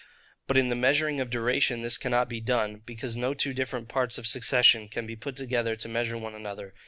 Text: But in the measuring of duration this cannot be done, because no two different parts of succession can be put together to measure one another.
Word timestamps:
But 0.47 0.57
in 0.57 0.69
the 0.69 0.75
measuring 0.75 1.19
of 1.19 1.29
duration 1.29 1.81
this 1.81 1.99
cannot 1.99 2.27
be 2.27 2.41
done, 2.41 2.81
because 2.83 3.15
no 3.15 3.35
two 3.35 3.53
different 3.53 3.87
parts 3.87 4.17
of 4.17 4.25
succession 4.25 4.89
can 4.89 5.05
be 5.05 5.15
put 5.15 5.35
together 5.35 5.75
to 5.75 5.87
measure 5.87 6.17
one 6.17 6.33
another. 6.33 6.73